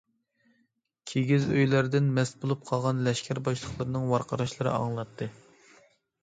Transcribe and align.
كىگىز 1.11 1.43
ئۆيلەردىن 1.55 2.07
مەست 2.15 2.39
بولۇپ 2.45 2.63
قالغان 2.71 3.03
لەشكەر 3.09 3.41
باشلىقلىرىنىڭ 3.49 4.09
ۋارقىراشلىرى 4.15 4.73
ئاڭلىناتتى. 4.73 5.31